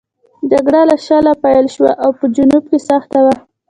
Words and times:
جګړه 0.51 0.81
له 0.89 0.95
شله 1.05 1.31
پیل 1.43 1.65
شوه 1.75 1.91
او 2.03 2.09
په 2.19 2.25
جنوب 2.35 2.63
کې 2.69 2.79
سخته 2.89 3.19
وه. 3.25 3.35